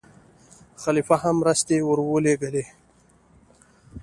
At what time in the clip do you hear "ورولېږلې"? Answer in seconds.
1.83-2.65